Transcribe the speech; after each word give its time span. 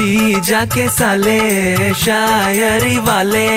जी 0.00 0.40
जाके 0.40 0.88
साले 0.88 1.92
शायरी 1.94 2.96
वाले। 2.98 3.48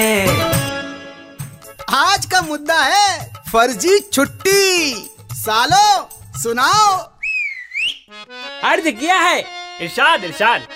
आज 1.95 2.25
का 2.25 2.41
मुद्दा 2.41 2.79
है 2.79 3.31
फर्जी 3.53 3.99
छुट्टी। 3.99 4.93
सालो 5.33 6.09
सुनाओ। 6.41 6.97
अर्ज़ 8.63 8.89
किया 8.89 9.19
है 9.19 9.39
इरशाद 9.81 10.23
इरशाद। 10.23 10.67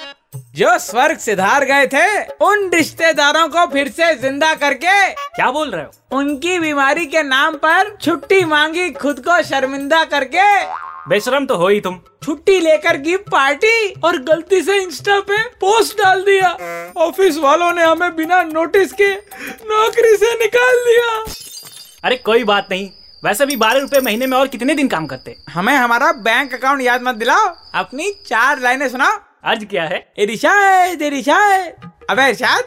जो 0.56 0.78
स्वर्ग 0.80 1.18
सिधार 1.18 1.66
गए 1.66 1.88
थे 1.88 2.08
उन 2.46 2.70
रिश्तेदारों 2.74 3.48
को 3.48 3.66
फिर 3.68 3.92
से 3.92 4.14
ज़िंदा 4.16 4.54
करके 4.56 5.14
क्या 5.14 5.52
बोल 5.52 5.72
रहे 5.72 5.84
हो? 5.84 6.18
उनकी 6.18 6.60
बीमारी 6.60 7.06
के 7.06 7.24
नाम 7.24 7.56
पर 7.58 7.96
छुट्टी 8.02 8.44
मांगी 8.46 8.90
खुद 8.94 9.20
को 9.28 9.42
शर्मिंदा 9.44 10.04
करके 10.06 10.48
बेशरम 11.10 11.46
तो 11.46 11.56
हो 11.56 11.68
ही 11.68 11.80
तुम। 11.82 12.00
छुट्टी 12.24 12.60
लेकर 12.60 12.98
की 12.98 13.16
पार्टी 13.26 13.90
और 14.04 14.18
गलती 14.24 14.62
से 14.62 14.78
इंस्टा 14.78 15.20
पे 15.20 15.38
पोस्ट 15.62 15.98
डाल 15.98 16.24
दिया। 16.24 16.50
ऑफ़िस 16.98 17.38
वालों 17.38 17.72
ने 17.74 17.84
हमें 17.84 18.16
बिना 18.16 18.42
नोटिस 18.44 18.92
के 18.94 19.14
नौकरी 19.14 20.16
से 20.18 20.34
निकाल 20.34 20.84
दिया। 20.86 21.06
अरे 22.04 22.16
कोई 22.16 22.44
बात 22.44 22.68
नहीं। 22.72 22.90
वैसे 23.24 23.46
भी 23.46 23.56
बारह 23.56 23.80
रुपए 23.80 24.00
महीने 24.00 24.28
में 24.28 24.38
और 24.38 24.48
कितने 24.48 24.74
दिन 24.76 24.88
काम 24.88 25.06
करते? 25.06 25.36
हमें 25.50 25.74
हमारा 25.76 26.12
बैंक 26.12 26.54
अकाउंट 26.54 26.82
याद 26.82 27.02
मत 27.04 27.16
दिलाओ। 27.16 27.48
अपनी 27.76 28.12
चार 28.28 28.60
लाइनें 28.60 28.88
सुनाओ। 28.90 29.18
अर्ज़ 29.44 29.66
क्या 29.66 29.84
है। 29.84 30.06
इरिशाद 30.18 31.02
इरिशाद 31.02 31.92
अबे 32.10 32.30
इरशाद 32.30 32.64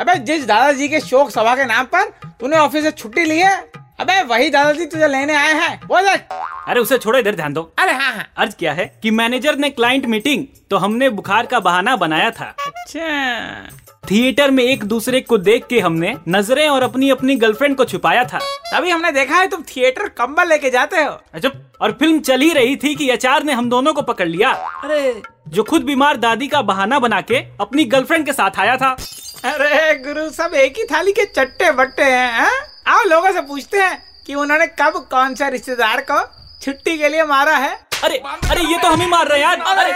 अबे 0.00 0.14
जिस 0.24 0.46
दादाजी 0.46 0.88
के 0.88 1.00
शोक 1.00 1.30
सभा 1.30 1.54
के 1.56 1.64
नाम 1.64 1.84
पर 1.84 2.10
तूने 2.40 2.58
ऑफ़िस 2.58 2.84
से 2.84 2.90
छुट्टी 2.92 3.24
ली 3.24 3.38
है 3.38 3.56
अबे 3.98 4.22
वही 4.22 4.50
दादाजी 4.50 4.86
तुझे 4.86 5.06
लेने 5.08 5.34
आए 5.34 5.52
हैं। 5.52 5.80
देख 5.84 6.20
अरे 6.68 6.80
उसे 6.80 6.98
छोड़ो 6.98 7.18
इधर 7.18 7.34
ध्यान 7.34 7.52
दो। 7.52 7.62
अरे 7.78 7.92
हाँ 7.92 8.12
हाँ। 8.12 8.26
अर्ज़ 8.36 8.54
क्या 8.56 8.72
है 8.72 8.84
कि 9.02 9.10
मैनेजर 9.10 9.56
ने 9.56 9.70
क्लाइंट 9.70 10.06
मीटिंग 10.06 10.44
तो 10.70 10.76
हमने 10.76 11.08
बुखार 11.10 11.46
का 11.46 11.60
बहाना 11.60 11.96
बनाया 11.96 12.30
था। 12.30 12.54
अच्छा। 12.66 13.68
थिएटर 14.10 14.50
में 14.50 14.62
एक 14.64 14.84
दूसरे 14.84 15.20
को 15.20 15.38
देख 15.38 15.66
के 15.66 15.80
हमने 15.80 16.14
नज़रें 16.28 16.68
और 16.68 16.82
अपनी 16.82 17.10
अपनी 17.10 17.36
गर्लफ्रेंड 17.36 17.76
को 17.76 17.84
छुपाया 17.84 18.24
था। 18.24 18.38
तभी 18.72 18.90
हमने 18.90 19.12
देखा 19.12 19.36
है 19.36 19.48
तुम 19.48 19.62
थिएटर 19.62 20.08
कम्बल 20.08 20.48
लेके 20.48 20.70
जाते 20.70 20.96
हो। 20.96 21.18
अच्छा 21.34 21.50
और 21.80 21.92
फ़िल्म 21.92 22.20
चल 22.20 22.40
ही 22.40 22.52
रही 22.52 22.76
थी 22.76 22.94
कि 22.94 23.08
अचार 23.10 23.42
ने 23.42 23.52
हम 23.52 23.70
दोनों 23.70 23.92
को 23.92 24.02
पकड़ 24.02 24.28
लिया। 24.28 24.50
अरे। 24.84 25.22
जो 25.48 25.62
खुद 25.62 25.82
बीमार 25.82 26.16
दादी 26.16 26.48
का 26.48 26.62
बहाना 26.62 26.98
बना 26.98 27.20
के 27.20 27.36
अपनी 27.60 27.84
गर्लफ्रेंड 27.84 28.26
के 28.26 28.32
साथ 28.32 28.58
आया 28.58 28.76
था। 28.76 28.96
अरे 29.44 29.94
गुरु 29.98 30.30
सब 30.30 30.54
एक 30.54 30.78
ही 30.78 30.84
थाली 30.84 31.12
के 31.12 31.24
चट्टे 31.24 31.70
बट्टे 31.70 32.04
हैं 32.04 32.32
हैं? 32.32 32.65
आओ 32.88 33.04
लोगों 33.04 33.32
से 33.32 33.40
पूछते 33.40 33.80
हैं 33.80 34.02
कि 34.26 34.34
उन्होंने 34.34 34.66
कब 34.66 34.96
कौन 35.10 35.34
सा 35.34 35.48
रिश्तेदार 35.48 36.00
को 36.00 36.20
छुट्टी 36.62 36.98
के 36.98 37.08
लिए 37.08 37.24
मारा 37.24 37.56
है। 37.56 37.72
अरे 38.04 38.16
अरे 38.50 38.62
ये 38.62 38.78
तो 38.78 38.88
हम 38.88 39.00
ही 39.00 39.06
मार 39.06 39.26
रहे 39.26 39.38
हैं 39.38 39.46
यार। 39.46 39.60
अरे 39.60 39.92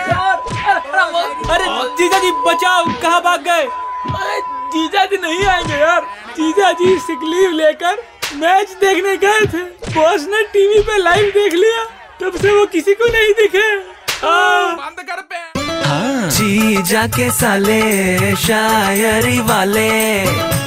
अरे 1.54 1.64
जीजा 1.98 2.18
जी 2.18 2.30
बचाओ 2.46 2.84
कहाँ 3.02 3.20
भाग 3.22 3.40
गए? 3.40 3.66
जीजा 4.72 5.04
जी 5.04 5.16
नहीं 5.16 5.44
आएँगे 5.44 5.74
यार। 5.74 6.00
जीजा 6.36 6.72
जी 6.72 6.98
सिक 6.98 7.22
लीव 7.24 7.50
लेकर 7.50 8.02
मैच 8.34 8.70
देखने 8.80 9.16
गए 9.16 9.46
थे। 9.46 9.62
बॉस 9.94 10.26
ने 10.30 10.42
टीवी 10.42 10.82
पे 10.82 10.96
लाइव 10.98 11.30
देख 11.34 11.52
लिया। 11.52 11.84
तब 12.20 12.38
से 12.40 12.50
वो 12.52 12.66
किसी 12.66 12.94
को 12.94 13.12
नहीं 13.12 13.32
दिखे। 13.32 13.66
हाँ। 14.26 14.76
के 17.08 17.30
साले 17.30 18.36
शायरी 18.36 19.38
वाले। 19.40 20.59